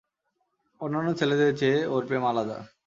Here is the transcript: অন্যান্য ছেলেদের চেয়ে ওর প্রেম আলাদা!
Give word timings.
অন্যান্য 0.81 1.09
ছেলেদের 1.19 1.51
চেয়ে 1.59 1.79
ওর 1.85 2.01
প্রেম 2.07 2.23
আলাদা! 2.25 2.57